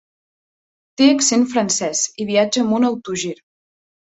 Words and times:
Té 1.01 1.09
accent 1.15 1.45
francès 1.51 2.01
i 2.25 2.27
viatja 2.31 2.65
amb 2.65 2.79
un 2.79 2.89
autogir. 2.91 3.37